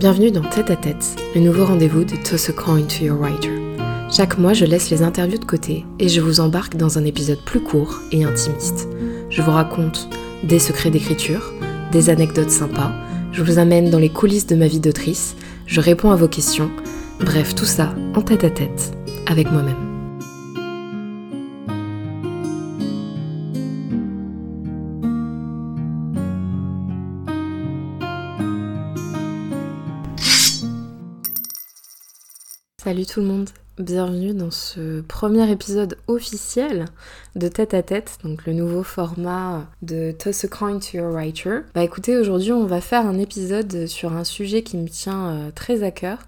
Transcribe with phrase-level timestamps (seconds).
[0.00, 3.52] Bienvenue dans Tête à Tête, le nouveau rendez-vous de Toss a Coin to Your Writer.
[4.10, 7.44] Chaque mois, je laisse les interviews de côté et je vous embarque dans un épisode
[7.44, 8.88] plus court et intimiste.
[9.28, 10.08] Je vous raconte
[10.42, 11.52] des secrets d'écriture,
[11.92, 12.92] des anecdotes sympas,
[13.32, 15.36] je vous amène dans les coulisses de ma vie d'autrice,
[15.66, 16.70] je réponds à vos questions,
[17.18, 18.96] bref, tout ça en tête à tête,
[19.26, 19.89] avec moi-même.
[33.10, 36.84] Tout le monde, bienvenue dans ce premier épisode officiel
[37.34, 41.62] de Tête à Tête, donc le nouveau format de Toss a Coin to Your Writer.
[41.74, 45.50] Bah écoutez, aujourd'hui on va faire un épisode sur un sujet qui me tient euh,
[45.52, 46.18] très à cœur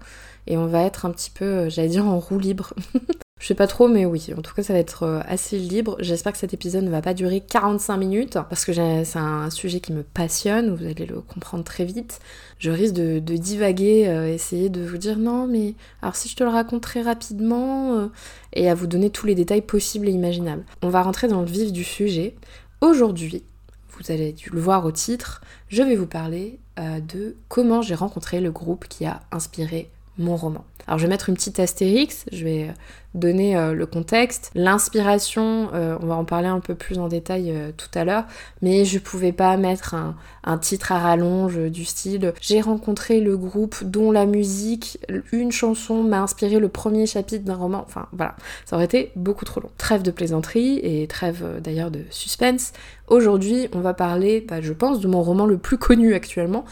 [0.45, 2.73] et on va être un petit peu, euh, j'allais dire, en roue libre
[3.43, 5.97] Je sais pas trop, mais oui, en tout cas, ça va être euh, assez libre.
[5.99, 9.81] J'espère que cet épisode ne va pas durer 45 minutes, parce que c'est un sujet
[9.81, 12.21] qui me passionne, vous allez le comprendre très vite.
[12.57, 16.43] Je risque de, divaguer, euh, essayer de vous dire non, mais alors si je te
[16.45, 18.07] le raconte très rapidement, euh,
[18.53, 20.63] et à vous donner tous les détails possibles et imaginables.
[20.81, 22.35] On va rentrer dans le vif du sujet.
[22.79, 23.43] Aujourd'hui,
[23.89, 28.51] vous allez le voir au titre, je vais vous parler de comment j'ai rencontré le
[28.51, 30.63] groupe qui a inspiré mon roman.
[30.87, 32.73] Alors je vais mettre une petite astérix, je vais
[33.13, 34.51] donner euh, le contexte.
[34.55, 38.25] L'inspiration, euh, on va en parler un peu plus en détail tout à l'heure,
[38.61, 43.37] mais je pouvais pas mettre un, un, titre à rallonge du style J'ai rencontré le
[43.37, 44.99] groupe dont la musique,
[45.31, 47.83] une chanson m'a inspiré le premier chapitre d'un roman.
[47.85, 49.71] Enfin voilà, ça aurait été beaucoup trop long.
[49.77, 52.73] Trêve de plaisanterie et trêve d'ailleurs de suspense.
[53.07, 56.63] Aujourd'hui, on va parler, bah, je pense, de mon roman le plus connu actuellement,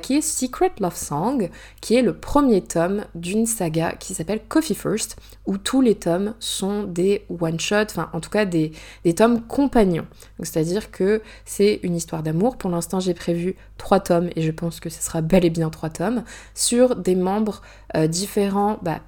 [0.00, 1.50] qui est Secret Love Song,
[1.82, 6.34] qui est le premier tome d'une saga qui s'appelle Coffee First, où tous les tomes
[6.40, 8.72] sont des one-shots, enfin en tout cas des,
[9.16, 10.06] tomes compagnons.
[10.40, 12.56] C'est-à-dire que c'est une histoire d'amour.
[12.56, 15.70] Pour l'instant, j'ai prévu trois tomes, et je pense que ce sera bel et bien
[15.70, 16.24] trois tomes,
[16.54, 17.62] sur des membres
[17.96, 19.00] euh, différents, bah,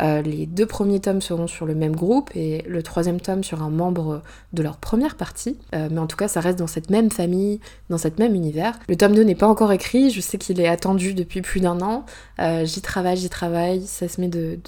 [0.00, 3.62] euh, les deux premiers tomes seront sur le même groupe et le troisième tome sur
[3.62, 5.58] un membre de leur première partie.
[5.74, 8.78] Euh, mais en tout cas, ça reste dans cette même famille, dans cette même univers.
[8.88, 11.80] Le tome 2 n'est pas encore écrit, je sais qu'il est attendu depuis plus d'un
[11.80, 12.04] an.
[12.40, 14.58] Euh, j'y travaille, j'y travaille, ça se met de,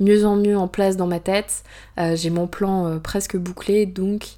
[0.00, 1.62] mieux en mieux en place dans ma tête.
[2.14, 4.36] J'ai mon plan presque bouclé, donc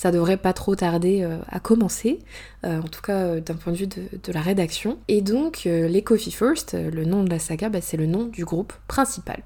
[0.00, 2.20] ça devrait pas trop tarder euh, à commencer,
[2.64, 4.96] euh, en tout cas euh, d'un point de vue de, la rédaction.
[5.08, 8.46] Et donc, les Coffee First, le nom de la saga, bah, c'est le nom du
[8.46, 9.42] groupe principal.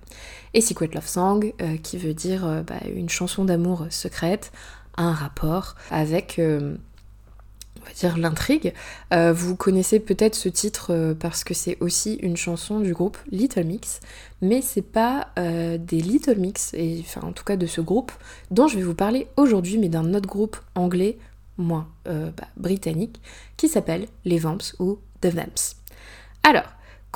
[0.52, 1.52] Et Secret Love Song,
[1.82, 4.52] qui veut dire bah, une chanson d'amour secrète,
[4.96, 6.41] un rapport avec
[7.84, 8.72] va dire l'intrigue.
[9.12, 13.18] Euh, vous connaissez peut-être ce titre euh, parce que c'est aussi une chanson du groupe
[13.30, 14.00] Little Mix,
[14.42, 18.12] mais c'est pas euh, des Little Mix, et enfin en tout cas de ce groupe
[18.50, 21.18] dont je vais vous parler aujourd'hui, mais d'un autre groupe anglais,
[21.56, 23.20] moins bah, britannique,
[23.56, 25.76] qui s'appelle les Vamps ou The Vamps.
[26.42, 26.64] Alors,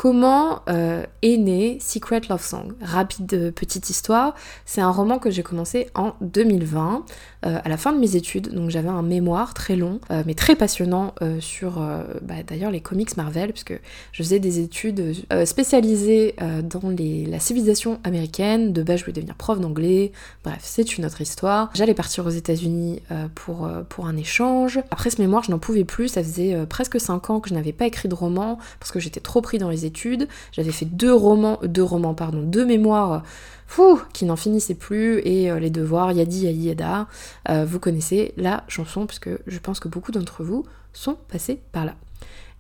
[0.00, 2.74] Comment est né Secret Love Song?
[2.80, 7.04] Rapide petite histoire, c'est un roman que j'ai commencé en 2020,
[7.47, 10.56] euh, à la fin de mes études, donc j'avais un mémoire très long, mais très
[10.56, 11.81] passionnant sur
[12.22, 13.78] bah, d'ailleurs les comics Marvel, puisque
[14.12, 16.94] je faisais des études spécialisées dans
[17.31, 20.12] la civilisation américaine, de base je voulais devenir prof d'anglais,
[20.44, 21.71] bref, c'est une autre histoire.
[21.75, 23.03] J'allais partir aux États-Unis
[23.34, 24.81] pour, pour un échange.
[24.91, 27.72] Après ce mémoire, je n'en pouvais plus, ça faisait presque 5 ans que je n'avais
[27.72, 30.28] pas écrit de roman, parce que j'étais trop pris dans les études.
[30.53, 33.22] J'avais fait deux romans, deux romans, pardon, deux mémoires
[33.68, 37.06] fou, qui n'en finissaient plus, et euh, les devoirs, yadi yadi yada.
[37.48, 41.84] Euh, vous connaissez la chanson, puisque je pense que beaucoup d'entre vous sont passés par
[41.84, 41.94] là.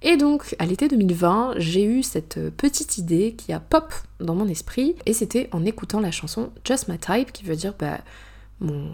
[0.02, 4.46] Et donc, à l'été 2020, j'ai eu cette petite idée qui a pop dans mon
[4.46, 7.98] esprit, et c'était en écoutant la chanson Just My Type, qui veut dire bah,
[8.60, 8.92] mon,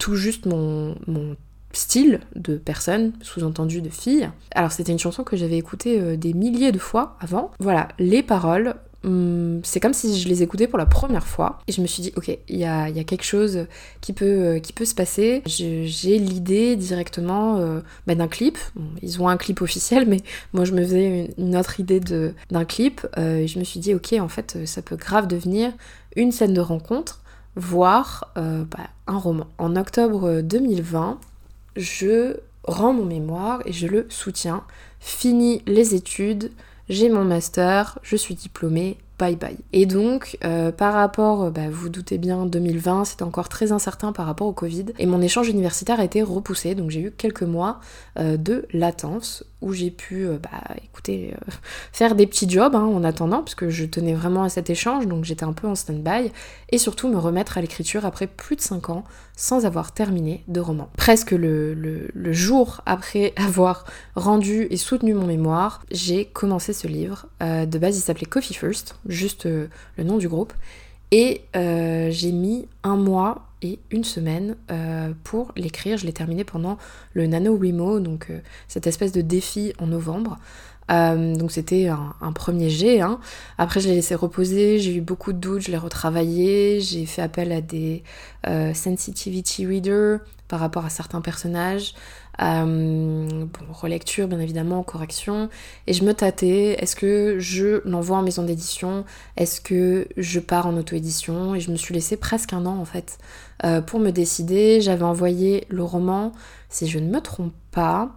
[0.00, 1.36] tout juste mon, mon
[1.72, 4.30] style de personne, sous-entendu de fille.
[4.54, 7.50] Alors c'était une chanson que j'avais écoutée euh, des milliers de fois avant.
[7.58, 11.58] Voilà, les paroles, c'est comme si je les écoutais pour la première fois.
[11.66, 13.66] Et je me suis dit, ok, il y a, quelque chose
[14.00, 15.42] qui peut, euh, qui peut se passer.
[15.46, 18.58] J'ai l'idée directement euh, bah, d'un clip.
[19.02, 20.18] ils ont un clip officiel, mais
[20.52, 23.06] moi je me faisais une, autre idée d'un clip.
[23.16, 25.72] et je me suis dit, ok, en fait, ça peut grave devenir
[26.16, 27.20] une scène de rencontre
[27.54, 29.46] voire bah, un roman.
[29.58, 31.18] En octobre 2020,
[31.76, 34.62] je rends mon mémoire et je le soutiens.
[35.00, 36.52] Fini les études,
[36.92, 39.56] j'ai mon master, je suis diplômée, bye bye.
[39.72, 44.26] Et donc, euh, par rapport, bah, vous doutez bien, 2020, c'était encore très incertain par
[44.26, 47.80] rapport au Covid, et mon échange universitaire a été repoussé, donc j'ai eu quelques mois
[48.18, 51.34] euh, de latence où j'ai pu, bah, écoutez,
[51.92, 55.06] faire des petits jobs hein, en attendant, parce que je tenais vraiment à cet échange,
[55.06, 56.30] donc j'étais un peu en stand-by,
[56.70, 59.04] et surtout me remettre à l'écriture après plus de 5 ans
[59.34, 60.90] sans avoir terminé de roman.
[60.96, 67.26] Presque le, jour après avoir rendu et soutenu mon mémoire, j'ai commencé ce livre.
[67.40, 70.52] de base, il s'appelait Coffee First, juste le nom du groupe.
[71.12, 75.96] Et euh, j'ai mis un mois et une semaine euh, pour l'écrire.
[75.96, 76.78] Je l'ai terminé pendant
[77.14, 78.38] le Nano Remo, donc euh,
[78.68, 80.38] cette espèce de défi en novembre.
[80.88, 83.00] donc c'était un, premier jet.
[83.00, 83.18] Hein.
[83.56, 87.22] Après je l'ai laissé reposer, j'ai eu beaucoup de doutes, je l'ai retravaillé, j'ai fait
[87.22, 88.02] appel à des
[88.74, 91.94] sensitivity readers par rapport à certains personnages.
[92.40, 95.50] Euh, bon, relecture bien évidemment, correction.
[95.86, 99.04] Et je me tâtais, est-ce que je l'envoie en maison d'édition?
[99.36, 101.54] Est-ce que je pars en auto-édition?
[101.54, 103.18] Et je me suis laissé presque un an en fait
[103.64, 104.80] euh, pour me décider.
[104.80, 106.32] J'avais envoyé le roman,
[106.68, 108.12] si je ne me trompe pas,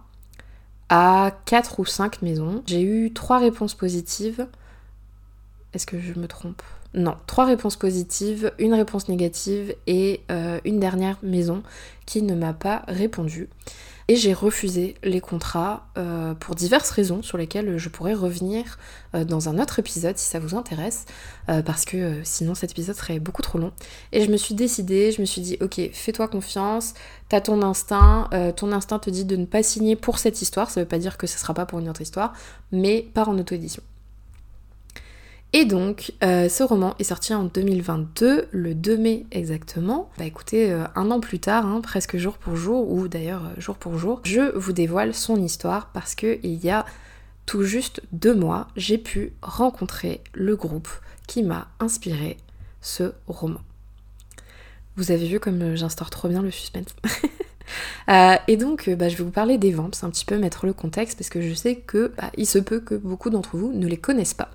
[0.88, 2.62] à 4 ou 5 maisons.
[2.66, 4.46] J'ai eu 3 réponses positives.
[5.74, 6.62] Est-ce que je me trompe?
[6.96, 11.62] Non, trois réponses positives, une réponse négative et euh, une dernière maison
[12.06, 13.50] qui ne m'a pas répondu.
[14.08, 18.78] Et j'ai refusé les contrats euh, pour diverses raisons sur lesquelles je pourrais revenir
[19.14, 21.04] euh, dans un autre épisode si ça vous intéresse,
[21.66, 23.72] parce que sinon cet épisode serait beaucoup trop long.
[24.12, 26.94] Et je me suis décidée, je me suis dit, ok, fais-toi confiance,
[27.28, 30.80] t'as ton instinct, ton instinct te dit de ne pas signer pour cette histoire, ça
[30.80, 32.32] veut pas dire que ce sera pas pour une autre histoire,
[32.72, 33.82] mais pas en auto-édition.
[35.52, 40.10] Et donc, euh, ce roman est sorti en 2022, le 2 mai exactement.
[40.18, 43.60] Bah écoutez, euh, un an plus tard, hein, presque jour pour jour, ou d'ailleurs euh,
[43.60, 46.84] jour pour jour, je vous dévoile son histoire parce que il y a
[47.46, 50.88] tout juste deux mois, j'ai pu rencontrer le groupe
[51.26, 52.36] qui m'a inspiré
[52.80, 53.60] ce roman.
[54.96, 56.94] Vous avez vu comme j'instaure trop bien le suspense
[58.08, 60.66] Euh, et donc, euh, bah, je vais vous parler des Vamps, un petit peu mettre
[60.66, 63.72] le contexte, parce que je sais que bah, il se peut que beaucoup d'entre vous
[63.72, 64.50] ne les connaissent pas.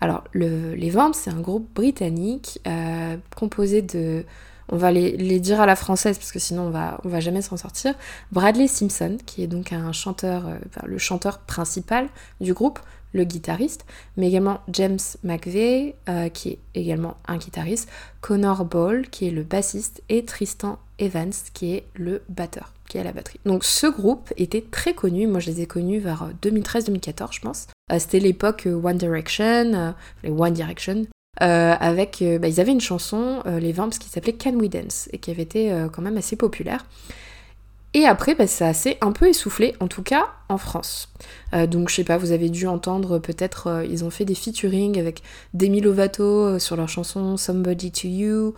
[0.00, 4.24] Alors, les Vamps, c'est un groupe britannique euh, composé de
[4.70, 7.42] on va les, dire à la française parce que sinon on va, on va jamais
[7.42, 7.94] s'en sortir.
[8.32, 10.48] Bradley Simpson, qui est donc un chanteur,
[10.86, 12.08] le chanteur principal
[12.40, 12.80] du groupe,
[13.14, 13.86] le guitariste,
[14.18, 15.94] mais également James McVeigh,
[16.34, 17.88] qui est également un guitariste,
[18.20, 23.00] Connor Ball, qui est le bassiste, et Tristan Evans, qui est le batteur, qui est
[23.00, 23.40] à la batterie.
[23.46, 27.66] Donc ce groupe était très connu, moi je les ai connus vers 2013-2014 je pense.
[27.92, 29.90] Euh, c'était l'époque euh, One Direction, euh,
[30.22, 31.06] les One Direction,
[31.40, 35.32] avec, bah, ils avaient une chanson, les Vamps, qui s'appelait Can We Dance, et qui
[35.32, 36.86] avait été quand même assez populaire.
[37.94, 41.08] Et après, bah, ça s'est un peu essoufflé, en tout cas en France.
[41.52, 45.22] donc je sais pas, vous avez dû entendre peut-être, ils ont fait des featuring avec
[45.54, 48.54] Demi Lovato sur leur chanson Somebody to You,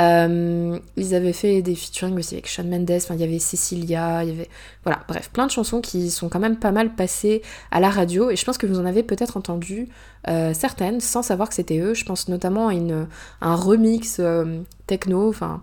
[0.00, 4.28] euh, ils avaient fait des featuring aussi avec Shawn Mendes, il y avait Cecilia, il
[4.28, 4.48] y avait.
[4.84, 8.30] Voilà, bref, plein de chansons qui sont quand même pas mal passées à la radio,
[8.30, 9.88] et je pense que vous en avez peut-être entendu
[10.28, 11.94] euh, certaines sans savoir que c'était eux.
[11.94, 13.08] Je pense notamment à, une,
[13.40, 15.62] un remix euh, techno, enfin.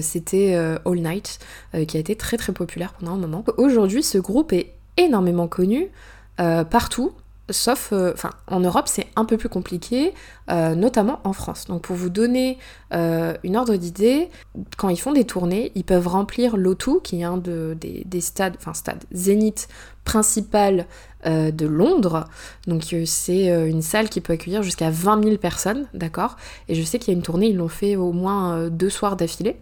[0.00, 1.38] C'était All Night,
[1.86, 3.44] qui a été très très populaire pendant un moment.
[3.56, 5.88] Aujourd'hui, ce groupe est énormément connu
[6.36, 7.12] partout,
[7.50, 10.14] sauf, euh, enfin, en Europe, c'est un peu plus compliqué,
[10.50, 11.66] euh, notamment en France.
[11.66, 12.58] Donc, pour vous donner
[12.92, 14.28] euh, une ordre d'idée,
[14.76, 18.56] quand ils font des tournées, ils peuvent remplir l'O2, qui est un de, des, stades,
[18.58, 19.68] enfin, stade Zénith
[20.04, 20.86] principal
[21.24, 22.26] de Londres.
[22.66, 26.36] Donc, c'est une salle qui peut accueillir jusqu'à 20 000 personnes, d'accord?
[26.68, 29.16] Et je sais qu'il y a une tournée, ils l'ont fait au moins deux soirs
[29.16, 29.56] d'affilée.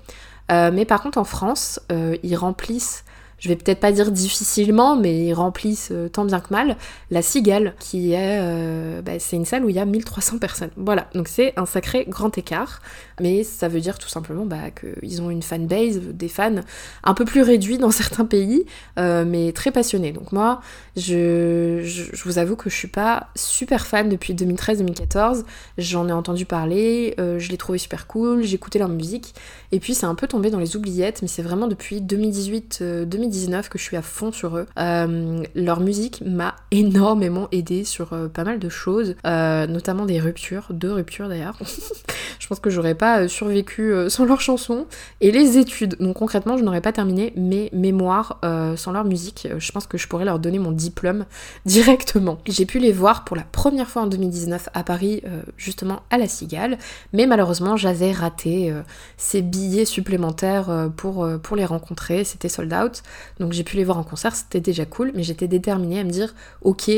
[0.50, 1.80] mais par contre, en France,
[2.22, 3.04] ils remplissent
[3.38, 6.76] je vais peut-être pas dire difficilement, mais ils remplissent euh, tant bien que mal,
[7.10, 10.70] la Cigale, qui est, euh, bah, c'est une salle où il y a 1300 personnes.
[10.76, 12.80] Voilà, donc c'est un sacré grand écart,
[13.20, 16.60] mais ça veut dire tout simplement bah, qu'ils ont une fanbase, des fans
[17.04, 18.64] un peu plus réduits dans certains pays,
[18.98, 20.12] euh, mais très passionnés.
[20.12, 20.60] Donc moi,
[20.96, 25.44] je, je, vous avoue que je suis pas super fan depuis 2013-2014,
[25.78, 29.34] j'en ai entendu parler, je l'ai trouvé super cool, écouté leur musique,
[29.72, 33.78] et puis c'est un peu tombé dans les oubliettes, mais c'est vraiment depuis 2018-2019 que
[33.78, 34.66] je suis à fond sur eux.
[34.78, 40.18] Euh, leur musique m'a énormément aidé sur euh, pas mal de choses, euh, notamment des
[40.18, 41.58] ruptures, deux ruptures d'ailleurs.
[42.38, 44.86] je pense que j'aurais pas survécu sans leurs chansons
[45.20, 45.96] et les études.
[46.00, 48.40] Donc concrètement, je n'aurais pas terminé mes mémoires
[48.76, 49.48] sans leur musique.
[49.58, 51.24] Je pense que je pourrais leur donner mon diplôme
[51.66, 52.38] directement.
[52.46, 55.22] J'ai pu les voir pour la première fois en 2019 à Paris,
[55.56, 56.78] justement à la Cigale,
[57.12, 58.72] mais malheureusement j'avais raté
[59.16, 62.24] ces billets supplémentaires pour, pour les rencontrer.
[62.24, 63.02] C'était sold out.
[63.40, 66.10] Donc j'ai pu les voir en concert, c'était déjà cool, mais j'étais déterminée à me
[66.10, 66.90] dire, ok,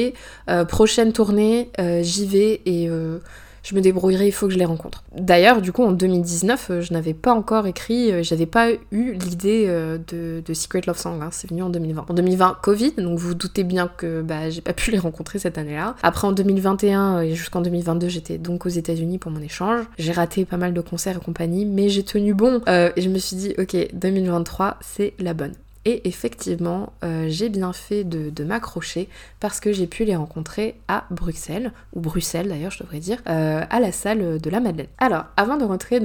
[0.48, 3.18] euh, prochaine tournée, euh, j'y vais et euh,
[3.68, 5.04] je me débrouillerai, il faut que je les rencontre.
[5.14, 9.12] D'ailleurs, du coup, en 2019, euh, je n'avais pas encore écrit, euh, j'avais pas eu
[9.12, 12.06] l'idée euh, de, Secret Love Song, hein, c'est venu en 2020.
[12.08, 15.58] En 2020, Covid, donc vous, doutez bien que bah, j'ai pas pu les rencontrer cette
[15.58, 15.96] année-là.
[16.02, 19.84] Après, en 2021 et jusqu'en 2022, j'étais donc aux États-Unis pour mon échange.
[19.98, 23.18] J'ai raté pas mal de concerts et compagnie, mais j'ai tenu bon et je me
[23.18, 25.52] suis dit, ok, 2023, c'est la bonne.
[25.90, 29.08] Et effectivement, euh, j'ai bien fait de, m'accrocher
[29.40, 33.64] parce que j'ai pu les rencontrer à Bruxelles, ou Bruxelles d'ailleurs je devrais dire, euh,
[33.70, 34.88] à la salle de la Madeleine.
[34.98, 35.98] Alors, avant de rentrer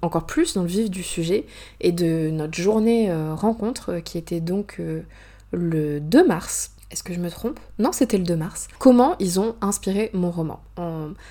[0.00, 1.44] encore plus dans le vif du sujet
[1.80, 4.80] et de notre journée euh, rencontre qui était donc
[5.50, 7.58] le 2 mars, est-ce que je me trompe?
[7.80, 8.68] Non, c'était le 2 mars.
[8.78, 10.60] Comment ils ont inspiré mon roman?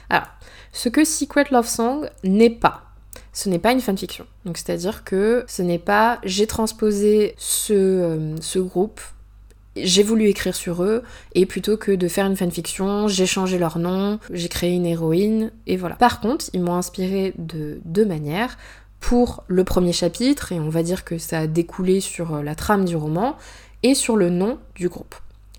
[0.10, 0.28] Alors,
[0.74, 2.85] ce que Secret Love Song n'est pas,
[3.36, 4.25] ce n'est pas une fanfiction.
[4.46, 9.01] Donc c'est-à-dire que ce n'est pas j'ai transposé ce, euh, ce groupe,
[9.75, 13.77] j'ai voulu écrire sur eux, et plutôt que de faire une fanfiction, j'ai changé leur
[13.77, 15.96] nom, j'ai créé une héroïne, et voilà.
[15.96, 18.58] Par contre, ils m'ont inspiré de deux manières.
[19.01, 22.86] Pour le premier chapitre, et on va dire que ça a découlé sur la trame
[22.86, 23.36] du roman,
[23.84, 25.13] et sur le nom du groupe.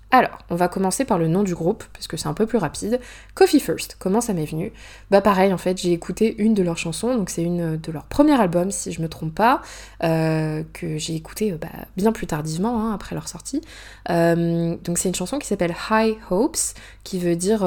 [0.09, 2.57] Alors, on va commencer par le nom du groupe, parce que c'est un peu plus
[2.57, 3.01] rapide.
[3.35, 4.71] Coffee First, comment ça m'est venu?
[5.11, 8.05] Bah pareil, en fait, j'ai écouté une de leurs chansons, donc c'est une de leurs
[8.05, 9.61] premiers albums, si je me trompe pas,
[10.05, 13.61] euh, que j'ai écouté euh, bah, bien plus tardivement, hein, après leur sortie.
[14.09, 16.55] Euh, donc c'est une chanson qui s'appelle High Hopes,
[17.03, 17.59] qui veut dire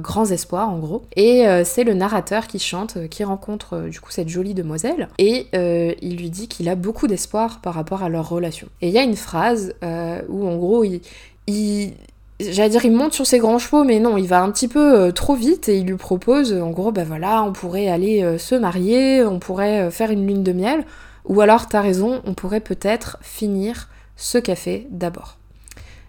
[0.00, 1.02] grands espoirs, en gros.
[1.16, 6.16] Et c'est le narrateur qui chante, qui rencontre du coup cette jolie demoiselle, et il
[6.16, 8.68] lui dit qu'il a beaucoup d'espoir par rapport à leur relation.
[8.80, 9.74] Et il y a une phrase
[10.28, 11.00] où en gros il
[11.48, 15.34] il monte sur ses grands chevaux mais non il va un petit peu euh, trop
[15.34, 19.24] vite et il lui propose en gros ben voilà on pourrait aller euh, se marier
[19.24, 20.84] on pourrait euh, faire une lune de miel.
[21.24, 25.36] Ou alors t'as raison on pourrait peut-être finir ce café d'abord.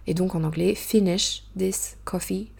[0.07, 2.51] Et donc en anglais finish this coffee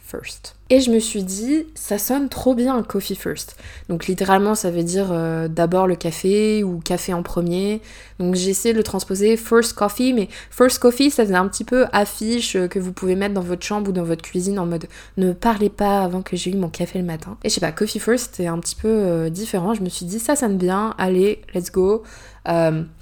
[0.72, 3.56] et je me suis dit, ça sonne trop bien, coffee first.
[3.90, 7.82] Donc littéralement, ça veut dire euh, d'abord le café ou café en premier.
[8.20, 11.64] Donc j'ai essayé de le transposer first coffee, mais first coffee, ça faisait un petit
[11.64, 14.68] peu affiche euh, que vous pouvez mettre dans votre chambre ou dans votre cuisine en
[14.68, 14.86] mode
[15.18, 17.38] ne parlez pas avant que j'ai eu mon café le matin.
[17.44, 19.74] Et je sais pas, coffee first, c'est un petit peu euh, différent.
[19.74, 22.04] Je me suis dit, ça sonne bien, allez, let's go.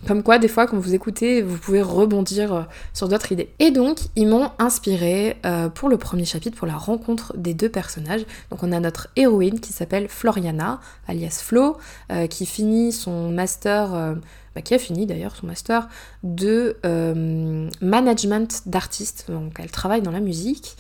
[0.07, 3.53] Comme quoi, des fois, quand vous écoutez, vous pouvez rebondir sur d'autres idées.
[3.59, 5.37] Et donc, ils m'ont inspiré
[5.73, 8.25] pour le premier chapitre, pour la rencontre des deux personnages.
[8.51, 11.77] Donc on a notre héroïne qui s'appelle Floriana, alias Flo,
[12.11, 14.15] euh, qui finit son master, euh,
[14.55, 15.87] bah, qui a fini d'ailleurs son master
[16.23, 19.25] de euh, management d'artistes.
[19.29, 20.77] Donc elle travaille dans la musique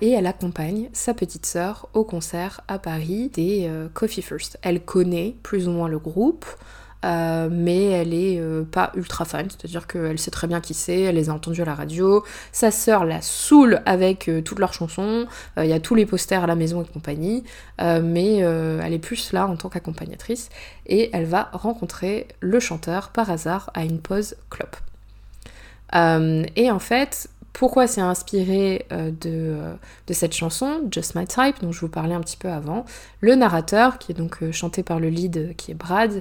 [0.00, 4.56] et elle accompagne sa petite sœur au concert à Paris des Coffee First.
[4.62, 6.46] Elle connaît plus ou moins le groupe.
[7.04, 11.02] Euh, mais elle est euh, pas ultra fan, c'est-à-dire qu'elle sait très bien qui c'est,
[11.02, 14.72] elle les a entendus à la radio, sa sœur la saoule avec euh, toutes leurs
[14.72, 15.26] chansons,
[15.58, 17.44] il y a tous les posters à la maison et compagnie,
[17.78, 20.48] mais elle est plus là en tant qu'accompagnatrice,
[20.86, 24.76] et elle va rencontrer le chanteur par hasard à une pause clope.
[25.92, 29.74] et en fait, pourquoi c'est inspiré euh, euh,
[30.08, 32.84] de, cette chanson, Just My Type, dont je vous parlais un petit peu avant.
[33.20, 36.20] Le narrateur, qui est donc euh, chanté par le lead qui est Brad,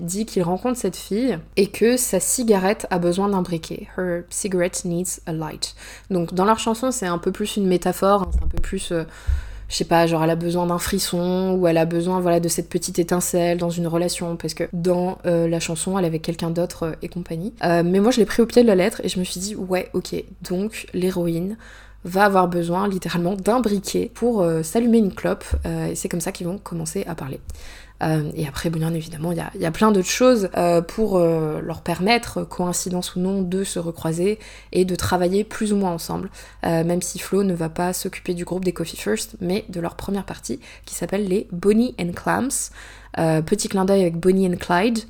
[0.00, 3.86] dit qu'il rencontre cette fille et que sa cigarette a besoin d'un briquet.
[3.98, 5.74] Her cigarette needs a light.
[6.10, 8.92] Donc dans leur chanson, c'est un peu plus une métaphore, hein, c'est un peu plus
[9.68, 12.48] je sais pas, genre elle a besoin d'un frisson ou elle a besoin voilà de
[12.48, 16.50] cette petite étincelle dans une relation parce que dans euh, la chanson elle avait quelqu'un
[16.50, 17.52] d'autre euh, et compagnie.
[17.64, 19.40] Euh, mais moi je l'ai pris au pied de la lettre et je me suis
[19.40, 20.14] dit ouais ok
[20.48, 21.56] donc l'héroïne
[22.04, 26.46] va avoir besoin littéralement d'un briquet pour s'allumer une clope et c'est comme ça qu'ils
[26.46, 27.40] vont commencer à parler.
[28.02, 31.80] Euh, et après, bien évidemment, il y a, plein d'autres choses euh, pour euh, leur
[31.82, 34.38] permettre, coïncidence ou non, de se recroiser
[34.72, 36.30] et de travailler plus ou moins ensemble,
[36.62, 39.94] même si Flo ne va pas s'occuper du groupe des Coffee First, mais de leur
[39.94, 42.70] première partie qui s'appelle les Bonnie and Clams.
[43.42, 45.00] petit clin d'œil avec Bonnie and Clyde.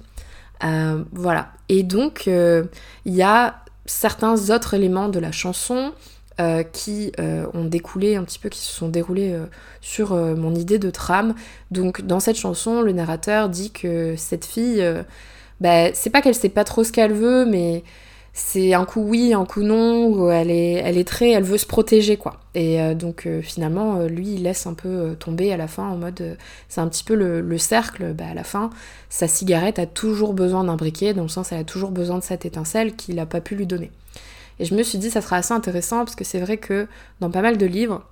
[1.12, 1.52] voilà.
[1.68, 5.92] Et donc, il y a certains autres éléments de la chanson
[6.38, 9.46] euh, qui euh, ont découlé un petit peu, qui se sont déroulés euh,
[9.80, 11.34] sur mon idée de trame.
[11.70, 14.84] Donc dans cette chanson, le narrateur dit que cette fille,
[15.62, 17.84] bah, c'est pas qu'elle sait pas trop ce qu'elle veut, mais
[18.34, 21.56] c'est un coup oui, un coup non, où elle est, elle est très, elle veut
[21.56, 22.38] se protéger quoi.
[22.54, 26.36] Et donc finalement, lui, il laisse un peu tomber à la fin en mode,
[26.68, 28.68] c'est un petit peu le, cercle, bah, à la fin,
[29.08, 32.24] sa cigarette a toujours besoin d'un briquet, dans le sens elle a toujours besoin de
[32.24, 33.90] cette étincelle qu'il n'a pas pu lui donner.
[34.58, 36.86] Et je me suis dit, ça sera assez intéressant parce que c'est vrai que
[37.20, 38.02] dans pas mal de livres,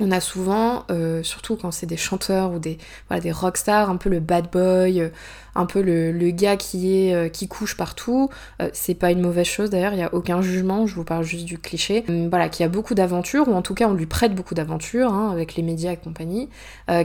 [0.00, 3.96] on a souvent, euh, surtout quand c'est des chanteurs ou des, voilà, des rockstars, un
[3.96, 5.10] peu le bad boy, euh,
[5.54, 8.30] un peu le, gars qui, est, euh, qui couche partout.
[8.72, 11.44] c'est pas une mauvaise chose d'ailleurs, il n'y a aucun jugement, je vous parle juste
[11.44, 12.04] du cliché.
[12.30, 15.30] Voilà, qui a beaucoup d'aventures, ou en tout cas on lui prête beaucoup d'aventures, hein,
[15.30, 16.48] avec les médias et compagnie,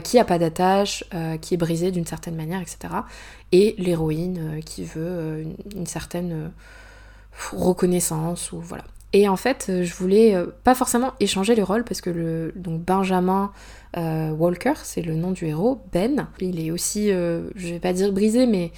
[0.02, 1.04] qui a pas d'attache,
[1.42, 2.78] qui est brisé d'une certaine manière, etc.
[3.52, 5.44] Et l'héroïne qui veut
[5.74, 6.50] une certaine
[7.52, 8.84] reconnaissance, ou voilà.
[9.12, 12.52] Et en fait, euh, je voulais euh, pas forcément échanger les rôles parce que le
[12.54, 13.52] donc Benjamin
[13.96, 18.12] euh, Walker, c'est le nom du héros, Ben, il est aussi, je vais pas dire
[18.12, 18.72] brisé, mais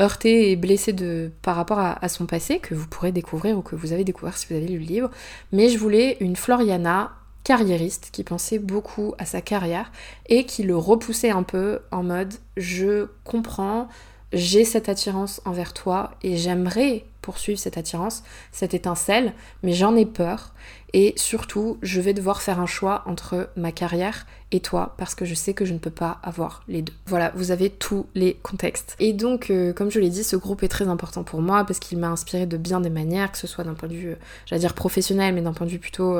[0.00, 3.76] heurté et blessé de, par rapport à, son passé, que vous pourrez découvrir ou que
[3.76, 5.10] vous avez découvert si vous avez lu le livre.
[5.52, 7.12] Mais je voulais une Floriana
[7.44, 9.92] carriériste qui pensait beaucoup à sa carrière
[10.28, 13.88] et qui le repoussait un peu en mode je comprends,
[14.32, 20.06] j'ai cette attirance envers toi et j'aimerais poursuivre cette attirance, cette étincelle, mais j'en ai
[20.06, 20.54] peur.
[20.92, 25.24] Et surtout, je vais devoir faire un choix entre ma carrière et toi parce que
[25.24, 26.92] je sais que je ne peux pas avoir les deux.
[27.06, 28.94] Voilà, vous avez tous les contextes.
[29.00, 31.78] Et donc, euh, comme je l'ai dit, ce groupe est très important pour moi parce
[31.78, 34.16] qu'il m'a inspiré de bien des manières, que ce soit d'un point de vue, euh,
[34.46, 36.18] j'allais dire professionnel, mais d'un point de vue plutôt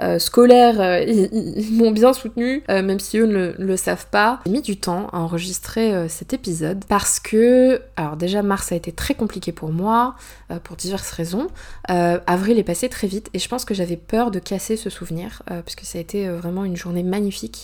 [0.00, 1.02] euh, scolaire.
[1.02, 4.40] ils, m'ont bien soutenu, même si eux ne le, savent pas.
[4.46, 8.92] J'ai mis du temps à enregistrer cet épisode parce que, alors déjà, mars a été
[8.92, 10.14] très compliqué pour moi
[10.62, 11.48] pour diverses raisons.
[11.88, 15.42] avril est passé très vite et je pense que j'avais peur de casser ce souvenir
[15.46, 17.63] parce que ça a été vraiment une journée magnifique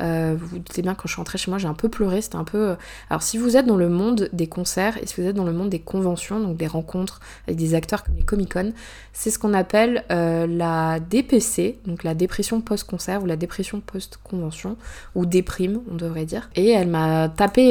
[0.00, 2.20] euh, vous vous doutez bien, quand je suis rentrée chez moi, j'ai un peu pleuré.
[2.20, 2.70] C'était un peu.
[2.70, 2.74] Euh,
[3.08, 5.52] alors, si vous êtes dans le monde des concerts et si vous êtes dans le
[5.52, 8.72] monde des conventions, donc des rencontres avec des acteurs comme les Comic-Con,
[9.12, 14.76] c'est ce qu'on appelle euh, la DPC, donc la dépression post-concert ou la dépression post-convention,
[15.14, 16.50] ou déprime, on devrait dire.
[16.54, 17.70] Et elle m'a tapé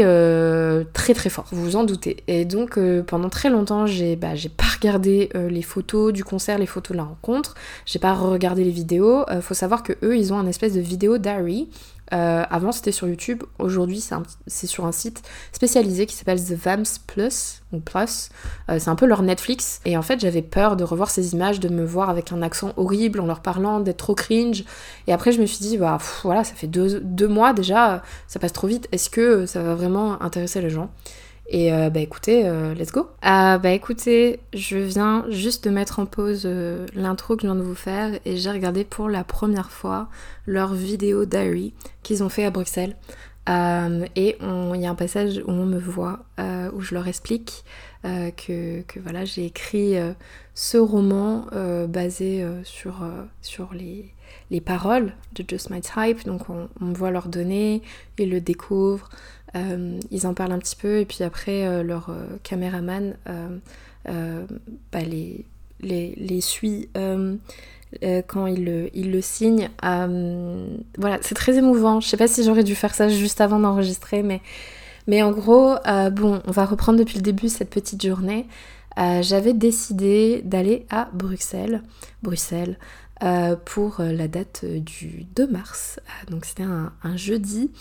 [0.94, 2.18] très très fort, vous vous en doutez.
[2.28, 6.92] Et donc, pendant très longtemps, j'ai bah, pas regardé les photos du concert, les photos
[6.92, 7.56] de la rencontre,
[7.86, 9.26] j'ai pas regardé les vidéos.
[9.42, 11.70] faut savoir que eux, ils ont un espèce de vidéo diary
[12.14, 14.04] euh, avant c'était sur YouTube, aujourd'hui
[14.48, 17.62] c'est sur un site spécialisé qui s'appelle The Vams Plus.
[17.74, 19.82] Euh, c'est un peu leur Netflix.
[19.86, 22.74] Et en fait j'avais peur de revoir ces images, de me voir avec un accent
[22.78, 24.64] horrible en leur parlant, d'être trop cringe.
[25.08, 28.54] Et après je me suis dit bah voilà ça fait deux mois déjà, ça passe
[28.54, 28.88] trop vite.
[28.92, 30.90] Est-ce que ça va vraiment intéresser les gens?
[31.52, 33.10] Et euh, bah écoutez, euh, let's go.
[33.24, 37.56] Ah bah écoutez, je viens juste de mettre en pause euh, l'intro que je viens
[37.56, 40.10] de vous faire et j'ai regardé pour la première fois
[40.46, 42.96] leur vidéo diary qu'ils ont fait à Bruxelles.
[43.48, 47.64] et il y a un passage où on me voit, où je leur explique
[48.04, 49.96] que, que, voilà, j'ai écrit
[50.54, 51.48] ce roman
[51.88, 53.04] basé sur,
[53.42, 54.14] sur les,
[54.52, 56.26] les paroles de Just My Type.
[56.26, 57.82] Donc on, on me voit leur donner,
[58.20, 59.10] ils le découvrent.
[59.56, 63.16] Euh, ils en parlent un petit peu et puis après euh, leur euh, caméraman
[64.06, 65.46] bah, les,
[65.82, 69.70] les, les, suit quand il le, il le signe.
[69.82, 72.00] voilà, c'est très émouvant.
[72.00, 74.42] Je sais pas si j'aurais dû faire ça juste avant d'enregistrer, mais,
[75.06, 75.76] mais en gros,
[76.12, 78.48] bon, on va reprendre depuis le début cette petite journée.
[78.98, 81.84] J'avais décidé d'aller à Bruxelles,
[82.24, 82.80] Bruxelles,
[83.66, 86.00] pour la date du 2 mars.
[86.30, 87.72] donc c'était un, jeudi.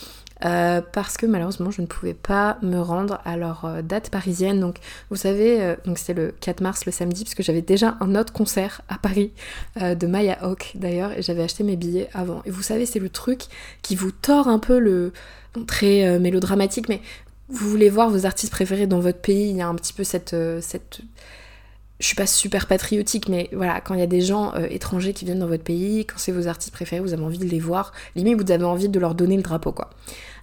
[0.44, 4.61] Euh, parce que malheureusement je ne pouvais pas me rendre à leur euh, date parisienne.
[4.61, 4.79] Donc
[5.11, 8.14] vous savez, euh, donc c'était le 4 mars le samedi, parce que j'avais déjà un
[8.14, 9.33] autre concert à Paris
[9.77, 12.42] de Maya Hawk d'ailleurs, et j'avais acheté mes billets avant.
[12.44, 13.42] Et vous savez, c'est le truc
[13.83, 15.12] qui vous tord un peu le
[15.66, 17.01] très mélodramatique, mais
[17.48, 20.05] vous voulez voir vos artistes préférés dans votre pays, il y a un petit peu
[20.05, 21.01] cette, cette
[22.00, 25.24] je suis pas super patriotique, mais voilà, quand il y a des gens étrangers qui
[25.24, 27.92] viennent dans votre pays, quand c'est vos artistes préférés, vous avez envie de les voir,
[28.14, 29.90] limite vous avez envie de leur donner le drapeau, quoi.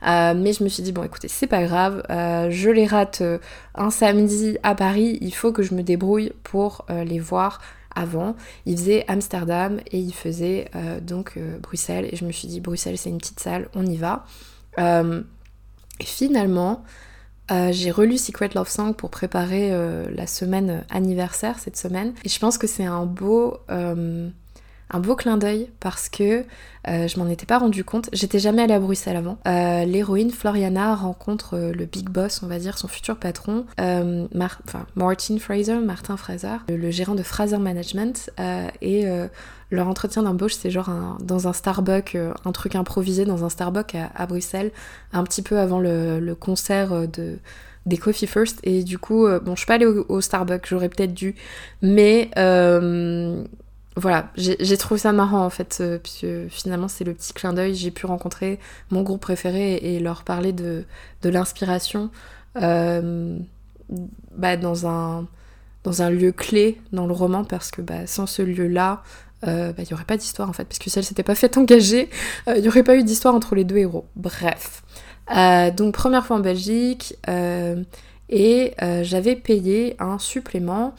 [0.06, 3.22] Euh, mais je me suis dit, bon écoutez, c'est pas grave, euh, je les rate
[3.22, 3.39] euh,
[3.74, 7.62] un samedi à Paris, il faut que je me débrouille pour les voir
[7.96, 8.36] avant.
[8.65, 10.70] Il faisait Amsterdam et il faisait
[11.02, 12.10] donc Bruxelles.
[12.12, 14.26] Et je me suis dit, Bruxelles c'est une petite salle, on y va.
[16.02, 16.84] finalement,
[17.50, 19.72] j'ai relu Secret Love Song pour préparer
[20.14, 22.14] la semaine anniversaire cette semaine.
[22.24, 23.58] Et je pense que c'est un beau
[24.91, 26.45] un beau clin d'œil parce que
[26.88, 28.10] euh, je m'en étais pas rendu compte.
[28.13, 29.38] J'étais jamais allée à Bruxelles avant.
[29.48, 33.65] Euh, l'héroïne Floriana rencontre euh, le big boss, on va dire, son futur patron,
[34.34, 38.30] Martin Fraser, Martin Fraser, le, gérant de Fraser Management.
[38.82, 39.06] et
[39.71, 44.26] leur entretien d'embauche, c'est genre dans un Starbucks, un truc improvisé dans un Starbucks à,
[44.28, 44.71] Bruxelles,
[45.12, 47.38] un petit peu avant le, concert de
[47.86, 50.89] des Coffee First et du coup bon je suis pas allée au, au Starbucks j'aurais
[50.89, 51.36] peut-être dû
[51.84, 52.32] mais
[53.98, 57.76] voilà, j'ai trouvé ça marrant en fait, euh, puisque finalement c'est le petit clin d'œil,
[57.76, 58.60] j'ai pu rencontrer
[58.92, 60.84] mon groupe préféré et, leur parler de,
[61.24, 62.10] l'inspiration
[62.58, 63.38] euh,
[64.38, 65.28] bah, dans, un,
[66.10, 69.02] lieu clé dans le roman, parce que bah, sans ce lieu-là,
[69.44, 71.58] bah, il n'y aurait pas d'histoire en fait, parce que si elle s'était pas fait
[71.58, 72.10] engager,
[72.54, 74.06] il n'y aurait pas eu d'histoire entre les deux héros.
[74.18, 74.84] Bref.
[75.78, 77.18] donc première fois en Belgique,
[78.30, 80.94] et j'avais payé un supplément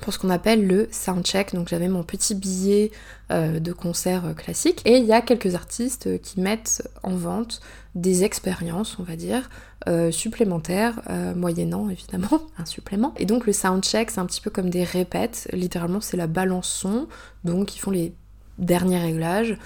[0.00, 1.54] pour ce qu'on appelle le soundcheck.
[1.54, 2.90] Donc j'avais mon petit billet
[3.30, 4.82] euh, de concert euh, classique.
[4.84, 7.60] Et il y a quelques artistes qui mettent en vente
[7.94, 9.48] des expériences, on va dire,
[9.88, 11.00] euh, supplémentaires,
[11.34, 13.14] moyennant évidemment un supplément.
[13.16, 15.48] Et donc le soundcheck, c'est un petit peu comme des répètes.
[15.52, 17.08] Littéralement, c'est la balance son.
[17.44, 18.14] Donc ils font les
[18.58, 19.58] derniers réglages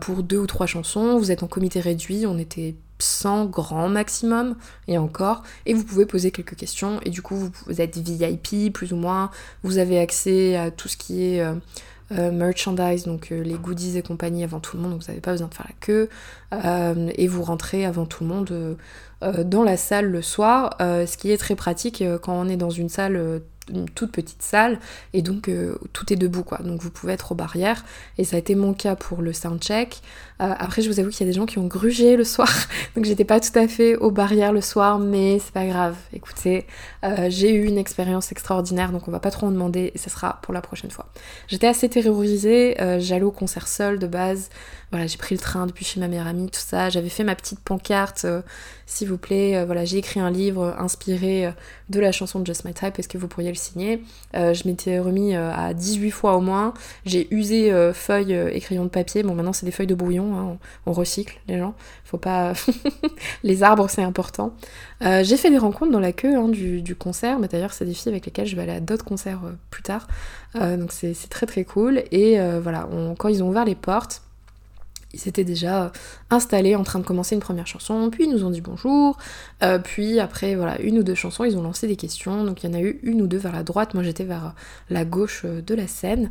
[0.00, 1.18] pour deux ou trois chansons.
[1.18, 4.56] Vous êtes en comité réduit, on était 100 grand maximum,
[4.88, 8.92] et encore, et vous pouvez poser quelques questions, et du coup vous, êtes VIP plus
[8.92, 9.30] ou moins,
[9.62, 11.54] vous avez accès à tout ce qui est euh,
[12.12, 15.20] euh, merchandise, donc euh, les goodies et compagnie avant tout le monde, donc vous n'avez
[15.20, 16.08] pas besoin de faire la queue,
[17.16, 18.76] et vous rentrez avant tout le monde
[19.20, 22.88] dans la salle le soir, ce qui est très pratique quand on est dans une
[22.88, 24.78] salle une toute petite salle
[25.12, 25.50] et donc
[25.92, 27.84] tout est debout quoi donc vous pouvez être aux barrières
[28.18, 30.02] et ça a été mon cas pour le soundcheck
[30.40, 32.52] euh, après, je vous avoue qu'il y a des gens qui ont grugé le soir,
[32.96, 35.96] donc j'étais pas tout à fait aux barrières le soir, mais c'est pas grave.
[36.12, 36.66] Écoutez,
[37.04, 40.10] euh, j'ai eu une expérience extraordinaire, donc on va pas trop en demander, et ce
[40.10, 41.06] sera pour la prochaine fois.
[41.46, 44.50] J'étais assez terrorisée, euh, j'allais au concert seul de base.
[44.90, 46.88] Voilà, j'ai pris le train depuis chez ma meilleure amie, tout ça.
[46.90, 48.26] J'avais fait ma petite pancarte,
[48.86, 49.64] s'il vous plaît.
[49.64, 51.52] voilà, j'ai écrit un livre inspiré
[51.88, 52.98] de la chanson de Just My Type.
[52.98, 54.02] Est-ce que vous pourriez le signer?
[54.34, 56.74] Je m'étais remis à 18 fois au moins.
[57.04, 59.22] J'ai usé feuilles et crayons de papier.
[59.22, 61.74] Bon, maintenant c'est des feuilles de brouillon Hein, on, recycle les gens.
[62.04, 62.52] Faut pas.
[63.42, 64.54] les arbres, c'est important.
[65.02, 67.94] Euh, j'ai fait des rencontres dans la queue hein, du, concert, mais d'ailleurs, c'est des
[67.94, 70.06] filles avec lesquelles je vais aller à d'autres concerts euh, plus tard.
[70.56, 72.02] Euh, donc c'est très très cool.
[72.12, 74.22] Et voilà, quand ils ont ouvert les portes,
[75.14, 75.92] ils étaient déjà
[76.30, 79.18] installés en train de commencer une première chanson, puis ils nous ont dit bonjour,
[79.84, 82.74] puis après voilà une ou deux chansons, ils ont lancé des questions, donc il y
[82.74, 84.54] en a eu une ou deux vers la droite, moi j'étais vers
[84.90, 86.30] la gauche de la scène,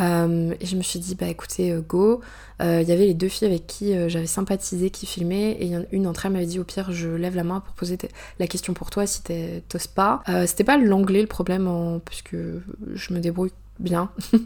[0.00, 2.20] euh, et je me suis dit, bah écoutez, euh, go.
[2.62, 6.02] Euh, il y avait les deux filles avec qui j'avais sympathisé qui filmaient, et une
[6.04, 7.98] d'entre elles m'avait dit, au pire, je lève la main pour poser
[8.38, 9.22] la question pour toi si
[9.68, 10.22] t'oses pas.
[10.46, 12.00] C'était pas l'anglais le problème, en...
[12.00, 14.10] puisque je me débrouille bien.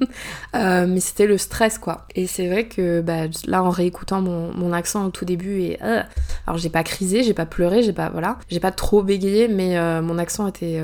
[0.55, 2.07] Euh, mais c'était le stress, quoi.
[2.15, 6.01] Et c'est vrai que bah, là, en réécoutant mon, accent au tout début, et euh,
[6.47, 9.77] alors j'ai pas crisé, j'ai pas pleuré, j'ai pas voilà, j'ai pas trop bégayé, mais
[9.77, 10.81] euh, mon accent était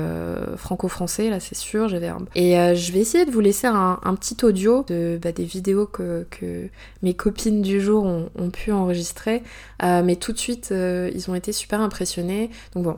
[0.57, 1.87] franco-français, là, c'est sûr.
[1.87, 5.85] J'avais Et je vais essayer de vous laisser un, petit audio de bah, des vidéos
[5.85, 6.67] que, que,
[7.01, 9.41] mes copines du jour ont, ont pu enregistrer.
[9.81, 12.49] mais tout de suite, ils ont été super impressionnés.
[12.75, 12.97] Donc bon,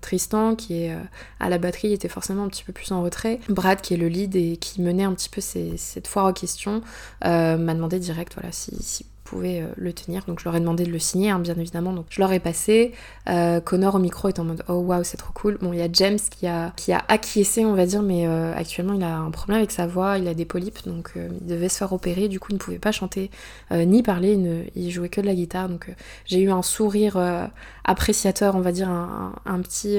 [0.00, 0.94] Tristan, qui est
[1.40, 3.40] à la batterie, était forcément un petit peu plus en retrait.
[3.48, 6.82] Brad, qui est le lead et qui menait un petit peu cette foire aux questions,
[7.24, 10.24] euh, m'a demandé direct voilà, si, si pouvait euh, le tenir.
[10.26, 11.92] Donc je leur ai demandé de le signer, hein, bien évidemment.
[11.92, 12.92] Donc je leur ai passé.
[13.28, 15.58] Euh, Connor au micro est en mode oh waouh, c'est trop cool.
[15.60, 18.94] Bon, il y a James qui a, qui a acquiescé, on va dire, mais actuellement
[18.94, 21.78] il a un problème avec sa voix, il a des polypes, donc il devait se
[21.78, 22.28] faire opérer.
[22.28, 23.30] Du coup, il ne pouvait pas chanter
[23.72, 24.38] ni parler,
[24.76, 25.68] il, jouait que de la guitare.
[25.68, 25.92] Donc
[26.24, 27.18] j'ai eu un sourire
[27.84, 29.98] appréciateur, on va dire, un petit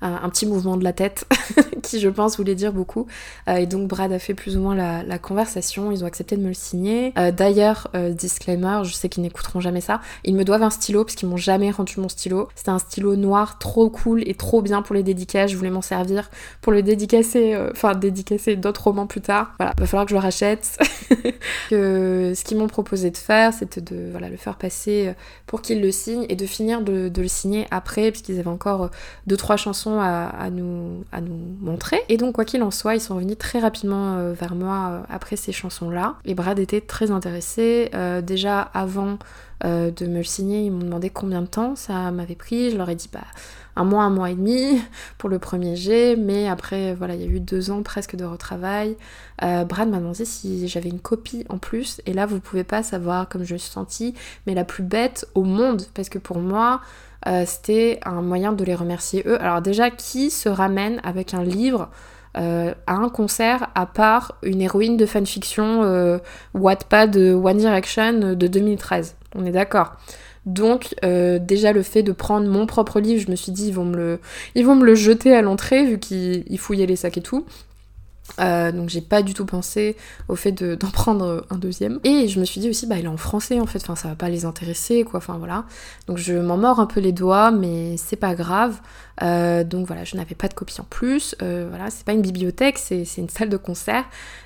[0.00, 1.26] un, petit mouvement de la tête
[1.82, 3.06] qui je pense voulait dire beaucoup.
[3.48, 6.42] Euh, et donc Brad a fait plus ou moins la, conversation, ils ont accepté de
[6.42, 7.12] me le signer.
[7.18, 11.04] Euh, d'ailleurs, euh, disclaimer, je sais qu'ils n'écouteront jamais ça, ils me doivent un stylo
[11.04, 12.48] parce qu'ils m'ont jamais rendu mon stylo.
[12.54, 15.82] C'était un stylo noir trop cool et trop bien pour les dédicaces, je voulais m'en
[15.82, 16.30] servir
[16.60, 19.52] pour le dédicacer, enfin dédicacer d'autres romans plus tard.
[19.58, 20.78] Voilà, va falloir que je le rachète.
[21.70, 25.12] ce qu'ils m'ont proposé de faire, c'était de voilà, le faire passer
[25.46, 28.90] pour qu'il le signe et de finir de, de le signer après, puisqu'ils avaient encore
[29.26, 29.56] deux trois
[30.00, 31.04] à, nous,
[31.60, 32.00] montrer.
[32.08, 35.00] Et donc, quoi qu'il en soit, ils sont venus très rapidement euh, vers moi euh,
[35.08, 36.16] après ces chansons-là.
[36.24, 37.90] Et Brad était très intéressé.
[37.94, 39.18] Euh, déjà, avant
[39.64, 42.70] de me le signer, ils m'ont demandé combien de temps ça m'avait pris.
[42.70, 43.24] Je leur ai dit, bah,
[43.74, 44.80] un mois, un mois et demi
[45.18, 48.24] pour le premier jet, mais après, voilà, il y a eu deux ans presque de
[48.24, 48.96] retravail.
[49.40, 53.28] Brad m'a demandé si j'avais une copie en plus, et là, vous pouvez pas savoir
[53.28, 54.14] comme je me suis sentie,
[54.46, 56.80] mais la plus bête au monde, parce que pour moi,
[57.26, 59.40] euh, c'était un moyen de les remercier eux.
[59.40, 61.90] Alors déjà, qui se ramène avec un livre
[62.36, 66.18] euh, à un concert à part une héroïne de fanfiction euh,
[66.54, 69.94] Wattpad One Direction de 2013 On est d'accord
[70.46, 73.84] donc déjà le fait de prendre mon propre livre, je me suis dit ils vont
[73.84, 74.20] me le,
[74.54, 77.44] ils vont me le jeter à l'entrée vu qu'ils fouillaient les sacs et tout.
[78.40, 79.96] Euh, donc j'ai pas du tout pensé
[80.28, 82.00] au fait d'en prendre un deuxième.
[82.04, 84.08] Et je me suis dit aussi, bah il est en français en fait, enfin ça
[84.08, 85.64] va pas les intéresser quoi, enfin voilà.
[86.06, 88.80] Donc je m'en mords un peu les doigts, mais c'est pas grave.
[89.22, 91.34] Euh, donc voilà, je n'avais pas de copie en plus.
[91.42, 94.04] Euh, voilà, c'est pas une bibliothèque, c'est une salle de concert.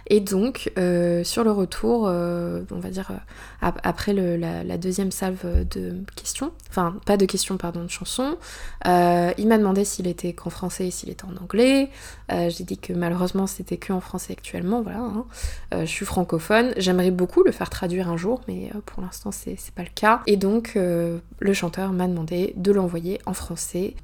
[0.09, 3.13] Et donc, euh, sur le retour, on va dire
[3.61, 8.37] après la, deuxième salve de questions, enfin pas de questions, pardon, de chansons,
[8.85, 11.91] il m'a demandé s'il était qu'en français et s'il était en anglais.
[12.31, 15.01] J'ai dit que malheureusement c'était que en français actuellement, voilà.
[15.01, 15.25] Hein.
[15.73, 19.83] je suis francophone, j'aimerais beaucoup le faire traduire un jour, mais pour l'instant c'est pas
[19.83, 20.23] le cas.
[20.27, 23.95] Et donc le chanteur m'a demandé de l'envoyer en français,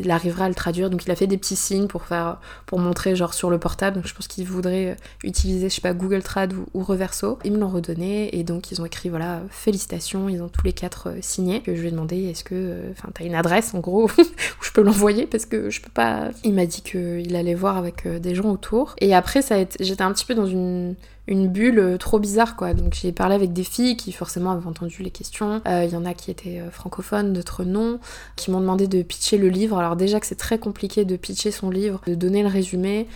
[0.00, 0.90] qu'il arrivera à le traduire.
[0.90, 3.96] Donc il a fait des petits signes pour faire, pour montrer genre sur le portable.
[3.96, 7.38] Donc je pense qu'il voudrait utiliser, je sais pas, Google Trad ou, Reverso.
[7.44, 10.28] Ils me l'ont redonné et donc ils ont écrit voilà félicitations.
[10.28, 11.60] Ils ont tous les quatre signé.
[11.60, 14.72] Que je lui ai demandé est-ce que, enfin t'as une adresse en gros où je
[14.72, 15.26] peux l'envoyer?
[15.26, 16.30] Parce que je peux pas.
[16.44, 18.94] Il m'a dit qu'il allait voir avec des gens autour.
[19.00, 20.94] Et après ça j'étais un petit peu dans une
[21.28, 22.74] une bulle euh, trop bizarre quoi.
[22.74, 25.60] Donc j'ai parlé avec des filles qui forcément avaient entendu les questions.
[25.68, 28.00] Euh, il y en a qui étaient euh, francophones, d'autres non,
[28.34, 29.78] qui m'ont demandé de pitcher le livre.
[29.78, 33.06] Alors déjà que c'est très compliqué de pitcher son livre, de donner le résumé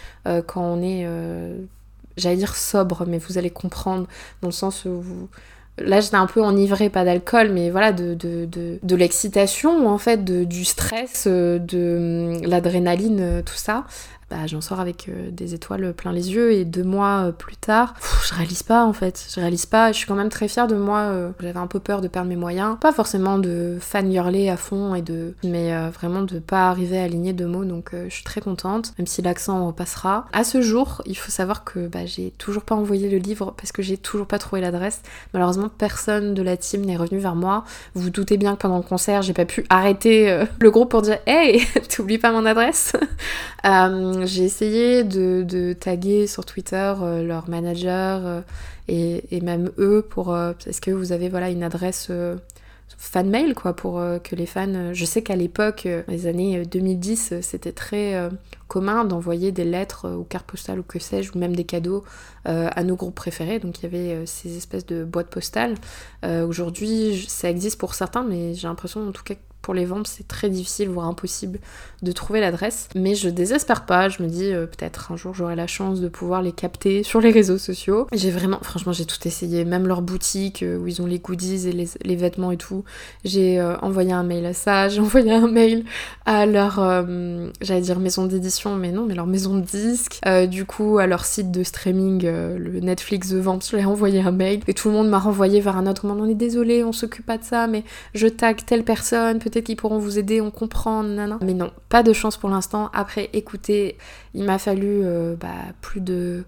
[0.47, 1.07] quand on est,
[2.17, 4.07] j'allais dire sobre, mais vous allez comprendre
[4.43, 5.03] dans le sens où.
[5.79, 9.97] Là, j'étais un peu enivrée, pas d'alcool, mais voilà, de, de, de, de l'excitation, en
[9.97, 13.87] fait, du stress, de hum, l'adrénaline, tout ça.
[14.33, 17.57] Bah, j'en sors avec euh, des étoiles plein les yeux et deux mois euh, plus
[17.57, 17.93] tard,
[18.27, 20.75] je réalise pas en fait, je réalise pas, je suis quand même très fière de
[20.75, 24.49] moi, euh, j'avais un peu peur de perdre mes moyens, pas forcément de fan girler
[24.49, 28.09] à fond et de mais vraiment de pas arriver à aligner deux mots donc je
[28.09, 30.25] suis très contente, même si l'accent repassera.
[30.33, 33.71] À ce jour, il faut savoir que bah, j'ai toujours pas envoyé le livre parce
[33.71, 35.03] que j'ai toujours pas trouvé l'adresse.
[35.35, 37.65] Malheureusement, personne de la team n'est revenu vers moi.
[37.95, 41.03] Vous vous doutez bien que pendant le concert, j'ai pas pu arrêter le groupe pour
[41.03, 42.95] dire Hey, t'oublies pas mon adresse
[44.27, 48.41] j'ai essayé de, taguer sur Twitter euh, leur manager euh,
[48.89, 52.11] et, même eux pour euh, est-ce que vous avez voilà une adresse
[52.99, 57.73] fan mail quoi pour que les fans je sais qu'à l'époque les années 2010 c'était
[57.73, 58.31] très
[58.69, 62.05] commun d'envoyer des lettres ou cartes postales ou que sais-je ou même des cadeaux
[62.45, 63.59] à nos groupes préférés.
[63.59, 65.75] Donc il y avait ces espèces de boîtes postales.
[66.25, 70.27] Aujourd'hui ça existe pour certains mais j'ai l'impression en tout cas pour les ventes, c'est
[70.27, 71.61] très difficile, voire impossible
[72.03, 72.89] de trouver l'adresse.
[72.97, 76.09] Mais je désespère pas, je me dis euh, peut-être un jour j'aurai la chance de
[76.09, 78.09] pouvoir les capter sur les réseaux sociaux.
[78.13, 81.69] J'ai vraiment, franchement, j'ai tout essayé, même leur boutique euh, où ils ont les goodies
[81.69, 82.85] et les, vêtements et tout.
[83.25, 85.85] J'ai euh, envoyé un mail à ça, j'ai envoyé un mail
[86.27, 86.75] à leur,
[87.61, 90.21] j'allais dire maison d'édition, mais non, mais leur maison de disques.
[90.49, 94.21] du coup, à leur site de streaming, le Netflix de vente, je leur ai envoyé
[94.21, 96.19] un mail et tout le monde m'a renvoyé vers un autre monde.
[96.21, 99.99] On est désolé, on s'occupe pas de ça, mais je tag telle personne, peut-être pourront
[99.99, 101.39] vous aider, on comprend, nanana.
[101.43, 102.91] Mais non, pas de chance pour l'instant.
[102.93, 103.97] Après, écoutez,
[104.35, 106.45] il m'a fallu euh, bah, plus de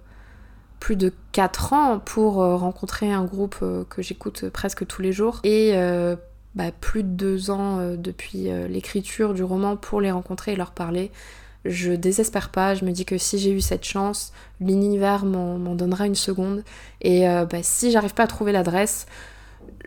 [0.81, 5.13] plus de 4 ans pour euh, rencontrer un groupe euh, que j'écoute presque tous les
[5.13, 5.73] jours et
[6.55, 11.11] bah, plus de 2 ans depuis l'écriture du roman pour les rencontrer et leur parler.
[11.65, 16.07] Je désespère pas, je me dis que si j'ai eu cette chance, l'univers m'en donnera
[16.07, 16.63] une seconde.
[17.01, 19.07] Et bah, si j'arrive pas à trouver l'adresse,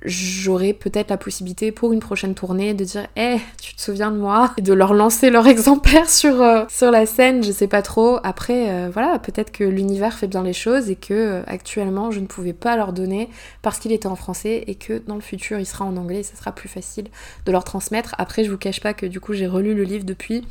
[0.03, 4.17] j'aurai peut-être la possibilité pour une prochaine tournée de dire hey, tu te souviens de
[4.17, 4.53] moi?
[4.57, 8.19] Et de leur lancer leur exemplaire sur, euh, sur la scène je sais pas trop.
[8.23, 12.19] Après euh, voilà peut-être que l'univers fait bien les choses et que euh, actuellement je
[12.19, 13.29] ne pouvais pas leur donner
[13.61, 16.23] parce qu'il était en français et que dans le futur il sera en anglais et
[16.23, 17.05] ça sera plus facile
[17.45, 18.15] de leur transmettre.
[18.17, 20.45] Après je vous cache pas que du coup j'ai relu le livre depuis.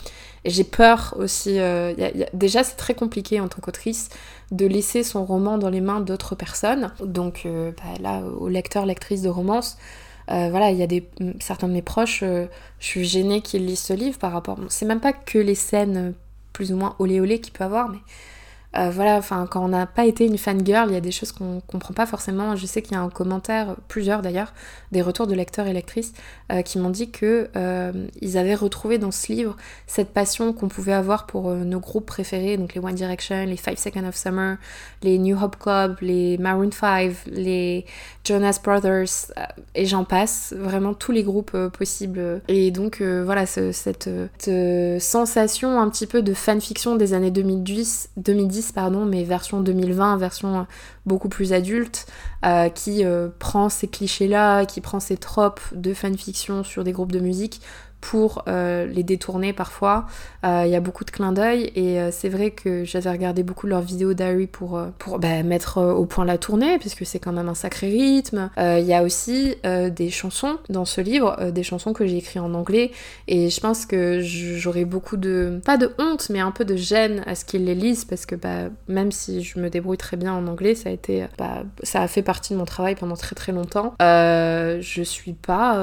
[0.45, 1.59] Et j'ai peur aussi
[2.33, 4.11] déjà c'est très compliqué en tant qu'autrice
[4.51, 6.93] de laisser son roman dans les mains d'autres personnes.
[7.01, 9.77] Donc euh, bah, là, aux lecteurs, lectrices de romance,
[10.31, 11.09] euh, voilà, il y a des,
[11.41, 12.47] certains de mes proches, euh,
[12.81, 14.59] je suis gênée qu'ils lisent ce livre par rapport...
[14.69, 16.15] c'est même pas que les scènes
[16.53, 17.99] plus ou moins olé olé qu'il peut avoir, mais
[18.77, 21.33] euh, voilà, enfin, quand on n'a pas été une fangirl, il y a des choses
[21.33, 22.57] qu'on comprend pas forcément.
[22.57, 24.53] Je sais qu'il y a un commentaire, plusieurs d'ailleurs,
[24.93, 26.13] des retours de lecteurs et lectrices
[26.53, 30.69] euh, qui m'ont dit que euh, ils avaient retrouvé dans ce livre cette passion qu'on
[30.69, 34.57] pouvait avoir pour nos groupes préférés, donc les One Direction, les Five Seconds of Summer,
[35.03, 37.87] les New Hope Club, les Maroon 5, les
[38.25, 39.33] Jonas Brothers,
[39.75, 42.43] et j'en passe, vraiment tous les groupes possibles.
[42.49, 44.11] Et donc voilà, cette,
[44.99, 48.56] sensation un petit peu de fanfiction des années 2010, 2010
[49.07, 50.63] mais version 2020, version euh,
[51.05, 52.07] beaucoup plus adulte,
[52.45, 57.13] euh, qui euh, prend ces clichés-là, qui prend ces tropes de fanfiction sur des groupes
[57.13, 57.61] de musique
[58.01, 60.07] pour euh, les détourner parfois.
[60.45, 63.43] Euh, il y a beaucoup de clins d'œil et euh, c'est vrai que j'avais regardé
[63.43, 67.33] beaucoup leurs vidéos d'Harry pour, pour bah, mettre au point la tournée puisque c'est quand
[67.33, 68.51] même un sacré rythme.
[68.57, 72.55] Il y a aussi des chansons dans ce livre, des chansons que j'ai écrites en
[72.55, 72.91] anglais
[73.29, 77.23] et je pense que j'aurais beaucoup de, pas de honte mais un peu de gêne
[77.27, 80.33] à ce qu'ils les lisent parce que bah, même si je me débrouille très bien
[80.33, 83.35] en anglais, ça a été, bah, ça a fait partie de mon travail pendant très
[83.35, 83.95] très longtemps.
[84.01, 85.83] je suis pas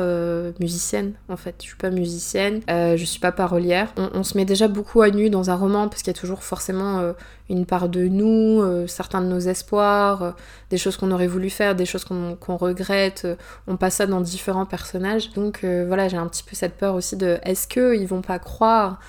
[0.59, 3.93] musicienne en fait, je suis pas musicienne musicienne, euh, je suis pas parolière.
[3.97, 6.43] On, se met déjà beaucoup à nu dans un roman parce qu'il y a toujours
[6.43, 7.13] forcément euh,
[7.49, 10.35] une part de nous, euh, certains de nos espoirs,
[10.69, 13.25] des choses qu'on aurait voulu faire, des choses qu'on regrette.
[13.67, 15.31] on passe ça dans différents personnages.
[15.31, 18.99] Donc voilà, j'ai un petit peu cette peur aussi de est-ce qu'ils vont pas croire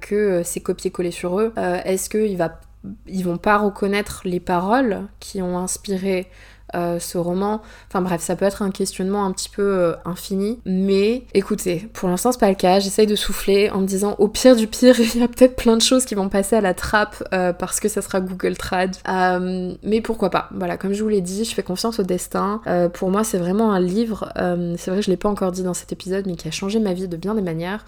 [0.00, 1.52] que c'est copié-collé sur eux?
[1.84, 2.60] Est-ce qu'il va
[3.06, 6.28] ils vont pas reconnaître les paroles qui ont inspiré
[6.74, 7.60] euh, ce roman.
[7.88, 10.60] Enfin bref, ça peut être un questionnement un petit peu euh, infini.
[10.64, 12.80] Mais écoutez, pour l'instant c'est pas le cas.
[12.80, 15.76] J'essaye de souffler en me disant au pire du pire, il y a peut-être plein
[15.76, 18.96] de choses qui vont passer à la trappe euh, parce que ça sera Google Trad.
[19.82, 20.48] mais pourquoi pas?
[20.54, 22.60] Voilà, comme je vous l'ai dit, je fais confiance au destin.
[22.94, 24.32] pour moi, c'est vraiment un livre.
[24.78, 26.92] c'est vrai, je l'ai pas encore dit dans cet épisode, mais qui a changé ma
[26.92, 27.84] vie de bien des manières.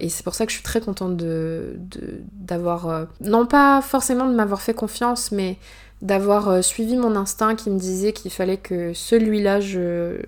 [0.00, 1.76] et c'est pour ça que je suis très contente de
[2.32, 5.58] d'avoir non pas forcément de m'avoir fait confiance, mais
[6.02, 10.22] d'avoir euh, suivi mon instinct qui me disait qu'il fallait que celui-là, je,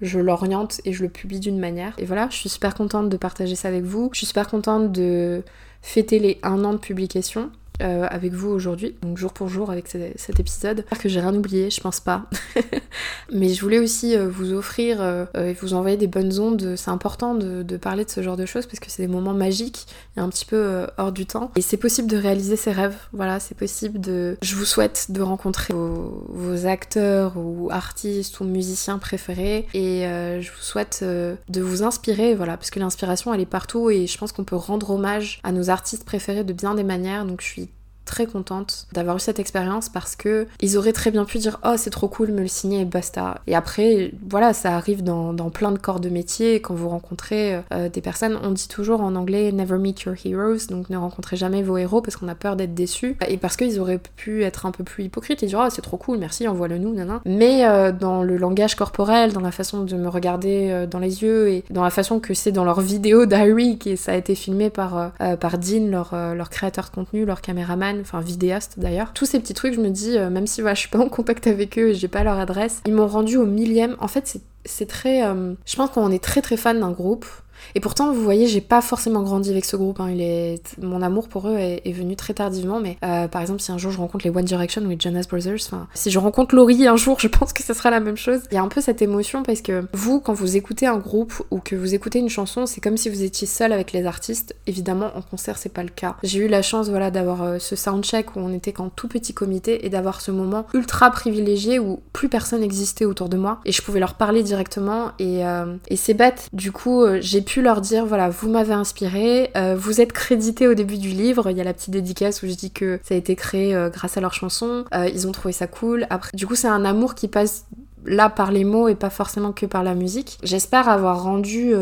[0.00, 1.94] je l'oriente et je le publie d'une manière.
[1.98, 4.10] Et voilà, je suis super contente de partager ça avec vous.
[4.12, 5.42] Je suis super contente de
[5.82, 7.50] fêter les un an de publication.
[7.82, 10.76] Euh, avec vous aujourd'hui, donc jour pour jour avec cet épisode.
[10.78, 12.26] J'espère que j'ai rien oublié, je pense pas.
[13.32, 16.76] Mais je voulais aussi euh, vous offrir euh, et vous envoyer des bonnes ondes.
[16.76, 19.86] C'est important de, parler de ce genre de choses parce que c'est des moments magiques
[20.16, 21.50] et un petit peu hors du temps.
[21.56, 22.96] Et c'est possible de réaliser ses rêves.
[23.12, 24.36] Voilà, c'est possible de.
[24.40, 30.62] Je vous souhaite de rencontrer vos, acteurs ou artistes ou musiciens préférés et je vous
[30.62, 32.36] souhaite de vous inspirer.
[32.36, 35.50] Voilà, parce que l'inspiration elle est partout et je pense qu'on peut rendre hommage à
[35.50, 37.26] nos artistes préférés de bien des manières.
[37.26, 37.64] Donc je suis
[38.04, 41.74] très contente d'avoir eu cette expérience parce que ils auraient très bien pu dire oh
[41.76, 43.40] c'est trop cool me le signer et basta.
[43.46, 46.60] Et après voilà ça arrive dans, plein de corps de métier.
[46.60, 50.66] Quand vous rencontrez euh, des personnes on dit toujours en anglais never meet your heroes.
[50.68, 53.80] Donc ne rencontrez jamais vos héros parce qu'on a peur d'être déçu et parce qu'ils
[53.80, 56.78] auraient pu être un peu plus hypocrites et dire oh c'est trop cool merci envoie-le
[56.78, 60.86] nous nana mais euh, dans le langage corporel dans la façon de me regarder euh,
[60.86, 64.12] dans les yeux et dans la façon que c'est dans leur vidéo diary qui ça
[64.12, 68.74] a été filmé par par Dean leur, leur créateur de contenu leur caméraman enfin vidéaste
[68.78, 69.12] d'ailleurs.
[69.12, 71.46] Tous ces petits trucs, je me dis, euh, même si je suis pas en contact
[71.46, 73.96] avec eux et j'ai pas leur adresse, ils m'ont rendu au millième.
[74.00, 75.24] En fait, c'est très.
[75.26, 77.26] Euh, je pense qu'on est très très fan d'un groupe,
[77.74, 80.00] et pourtant, vous voyez, j'ai pas forcément grandi avec ce groupe.
[80.00, 80.10] Hein.
[80.10, 80.60] Il est...
[80.80, 82.80] Mon amour pour eux est, venu très tardivement.
[82.80, 85.26] Mais euh, par exemple, si un jour je rencontre les One Direction ou les Jonas
[85.28, 88.16] Brothers, enfin, si je rencontre Laurie un jour, je pense que ce sera la même
[88.16, 88.40] chose.
[88.50, 91.32] Il y a un peu cette émotion parce que vous, quand vous écoutez un groupe
[91.50, 94.54] ou que vous écoutez une chanson, c'est comme si vous étiez seul avec les artistes.
[94.66, 96.16] Évidemment, en concert, c'est pas le cas.
[96.22, 99.34] J'ai eu la chance, voilà, d'avoir euh, ce soundcheck où on était qu'en tout petit
[99.34, 103.72] comité et d'avoir ce moment ultra privilégié où plus personne n'existait autour de moi et
[103.72, 105.12] je pouvais leur parler directement.
[105.18, 106.48] Et, euh, et c'est bête.
[106.52, 110.74] Du coup, j'ai pu leur dire voilà, vous m'avez inspiré, euh, vous êtes crédité au
[110.74, 113.16] début du livre, il y a la petite dédicace où je dis que ça a
[113.16, 116.06] été créé euh, grâce à leur chanson, euh, ils ont trouvé ça cool.
[116.10, 117.66] Après, du coup, c'est un amour qui passe
[118.04, 120.38] là par les mots et pas forcément que par la musique.
[120.42, 121.74] J'espère avoir rendu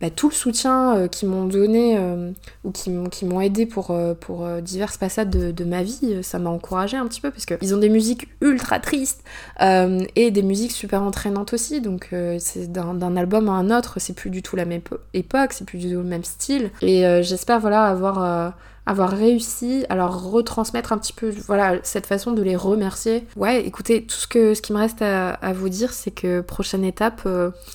[0.00, 2.32] bah, tout le soutien euh, qu'ils m'ont donné euh,
[2.64, 7.06] ou qui, m'ont aidé pour, euh, diverses passades de, ma vie, ça m'a encouragé un
[7.06, 9.24] petit peu parce qu'ils ont des musiques ultra tristes
[9.60, 11.80] et des musiques super entraînantes aussi.
[11.80, 14.82] Donc c'est d'un album à un autre, c'est plus du tout la même
[15.14, 16.70] époque, c'est plus du tout le même style.
[16.82, 18.54] Et j'espère voilà avoir
[18.88, 23.26] avoir réussi à leur retransmettre un petit peu voilà cette façon de les remercier.
[23.34, 26.84] Ouais, écoutez, tout ce que ce qui me reste à, vous dire, c'est que prochaine
[26.84, 27.26] étape,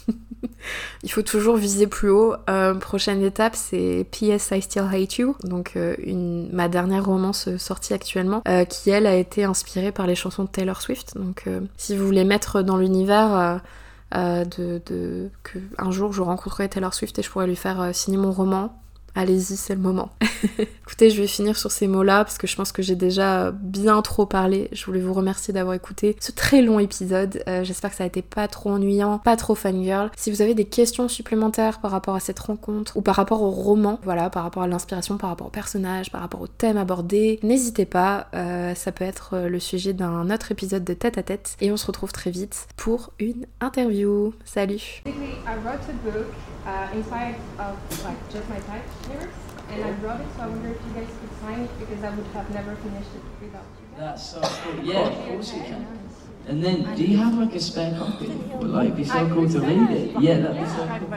[1.03, 2.35] il faut toujours viser plus haut.
[2.49, 4.51] Euh, prochaine étape, c'est P.S.
[4.51, 5.95] I Still Hate You, donc euh,
[6.51, 10.49] ma dernière romance sortie actuellement, euh, qui elle a été inspirée par les chansons de
[10.49, 11.17] Taylor Swift.
[11.17, 11.45] Donc
[11.77, 13.61] si vous voulez mettre dans l'univers
[14.13, 15.29] de,
[15.77, 18.77] un jour je rencontrerai Taylor Swift et je pourrais lui faire signer mon roman,
[19.15, 20.09] Allez-y, c'est le moment.
[20.59, 24.01] Écoutez, je vais finir sur ces mots-là parce que je pense que j'ai déjà bien
[24.01, 24.69] trop parlé.
[24.71, 27.43] Je voulais vous remercier d'avoir écouté ce très long épisode.
[27.47, 30.11] Euh, j'espère que ça a été pas trop ennuyant, pas trop fangirl.
[30.15, 33.49] Si vous avez des questions supplémentaires par rapport à cette rencontre ou par rapport au
[33.49, 37.39] roman, voilà, par rapport à l'inspiration, par rapport au personnage, par rapport au thème abordé,
[37.43, 38.27] n'hésitez pas.
[38.33, 41.57] Euh, ça peut être le sujet d'un autre épisode de tête à tête.
[41.59, 44.33] Et on se retrouve très vite pour une interview.
[44.45, 45.03] Salut!
[49.09, 50.27] Inside of like just my type lyrics, and I wrote it.
[50.35, 53.09] So I wonder if you guys could sign it because I would have never finished
[53.15, 53.87] it without you.
[53.91, 53.99] Guys.
[53.99, 54.83] That's so cool.
[54.83, 55.87] Yeah, of course you can.
[56.47, 58.27] And then, do you have like a spare copy?
[58.27, 60.19] Would like be so cool to read it?
[60.19, 61.07] Yeah, that'd be so cool.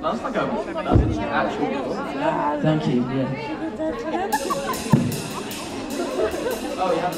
[0.00, 1.96] Well, that's like a oh that's an actual book.
[2.14, 2.60] Yeah.
[2.60, 3.02] Thank you.
[3.02, 3.28] Yeah.
[6.76, 7.10] oh yeah.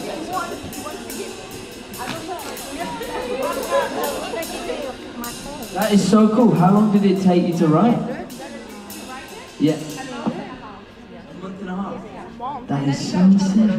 [5.72, 6.54] That is so cool.
[6.54, 7.98] How long did it take you to write?
[9.58, 9.76] Yeah.
[12.66, 13.70] That is so sick.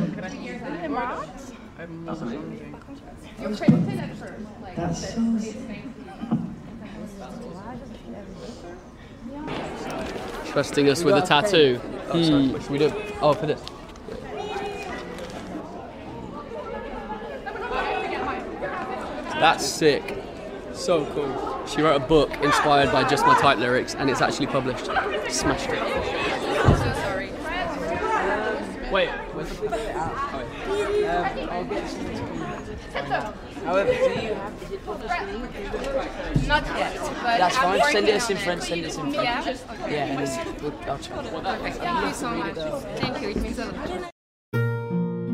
[4.76, 5.82] That's so sick.
[10.52, 11.78] Trusting us with a tattoo.
[11.78, 12.72] Hmm.
[12.72, 12.92] We do?
[13.22, 13.62] Oh, for this.
[19.40, 20.24] That's sick.
[20.74, 21.66] So cool.
[21.68, 24.86] She wrote a book inspired by just my type lyrics, and it's actually published.
[25.30, 26.47] Smashed it.
[33.12, 33.36] Out.
[33.66, 36.48] However, do you have is it the screen?
[36.48, 37.82] Not yet, but That's fine.
[37.92, 38.64] Send us in front.
[38.64, 39.16] Send us in front.
[39.16, 39.56] Yeah.
[39.90, 40.18] Yeah, and
[40.62, 41.24] we'll, I'll try.
[41.70, 42.56] Thank you so much.
[43.00, 43.30] Thank you.
[43.30, 44.12] It means a lot.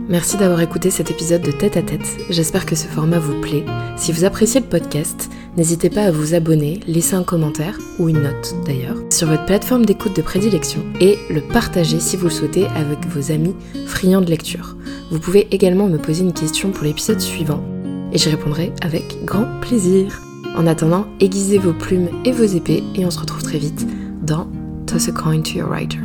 [0.10, 2.06] Merci d'avoir écouté cet épisode de Tête à Tête.
[2.30, 3.66] J'espère que ce format vous plaît.
[3.96, 8.22] Si vous appréciez le podcast, n'hésitez pas à vous abonner, laisser un commentaire, ou une
[8.22, 12.66] note d'ailleurs, sur votre plateforme d'écoute de prédilection et le partager si vous le souhaitez
[12.76, 13.56] avec vos amis
[13.86, 14.76] friands de lecture.
[15.12, 17.64] Vous pouvez également me poser une question pour l'épisode suivant
[18.12, 20.22] et j'y répondrai avec grand plaisir.
[20.56, 23.86] En attendant, aiguisez vos plumes et vos épées et on se retrouve très vite
[24.24, 24.48] dans
[24.88, 26.00] Toss a Coin to Your Writer.